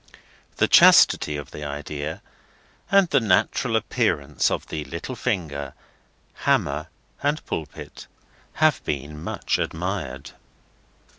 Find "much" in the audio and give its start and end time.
9.23-9.59